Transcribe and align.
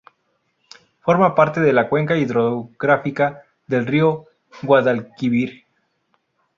Forma 1.01 1.35
parte 1.35 1.59
de 1.61 1.73
la 1.73 1.87
cuenca 1.87 2.17
hidrográfica 2.17 3.43
del 3.67 3.85
río 3.85 4.25
Guadalquivir. 4.63 5.65